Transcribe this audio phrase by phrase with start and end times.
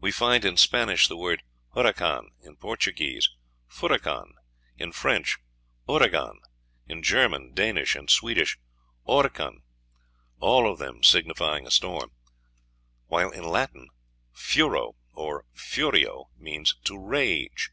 [0.00, 1.42] We find in Spanish the word
[1.74, 3.28] huracan; in Portuguese,
[3.68, 4.34] furacan;
[4.76, 5.36] in French,
[5.88, 6.38] ouragan;
[6.86, 8.56] in German, Danish, and Swedish,
[9.04, 9.62] orcan
[10.38, 12.12] all of them signifying a storm;
[13.08, 13.88] while in Latin
[14.32, 17.72] furo, or furio, means to rage.